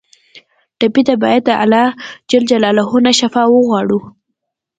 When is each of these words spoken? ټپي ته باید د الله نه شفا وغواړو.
ټپي 0.79 1.01
ته 1.07 1.15
باید 1.23 1.41
د 1.45 1.51
الله 1.63 1.85
نه 3.05 3.11
شفا 3.19 3.43
وغواړو. 3.49 3.99